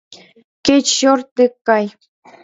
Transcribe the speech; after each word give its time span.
Кеч 0.65 0.85
чорт 0.99 1.27
дек 1.37 1.53
кай!.. 1.67 1.85